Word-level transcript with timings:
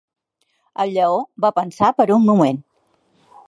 El 0.85 0.93
lleó 0.95 1.19
va 1.45 1.53
pensar 1.59 1.93
per 2.01 2.11
un 2.17 2.27
moment. 2.33 2.61